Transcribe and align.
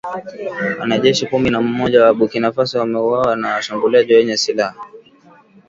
Wanajeshi 0.79 1.25
kumi 1.27 1.49
na 1.49 1.61
mmoja 1.61 2.03
wa 2.05 2.13
Burkina 2.13 2.51
Faso 2.51 2.79
wameuawa 2.79 3.35
na 3.35 3.53
washambuliaji 3.53 4.13
wenye 4.13 4.37
silaha 4.37 4.87